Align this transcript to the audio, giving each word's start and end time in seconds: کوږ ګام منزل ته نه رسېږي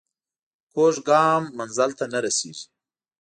کوږ 0.73 0.95
ګام 1.09 1.41
منزل 1.57 1.91
ته 1.99 2.05
نه 2.13 2.19
رسېږي 2.25 2.65